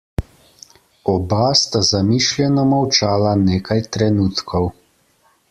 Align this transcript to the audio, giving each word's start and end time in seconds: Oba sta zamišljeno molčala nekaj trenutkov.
Oba 1.13 1.43
sta 1.59 1.81
zamišljeno 1.89 2.65
molčala 2.71 3.35
nekaj 3.45 3.85
trenutkov. 3.99 4.69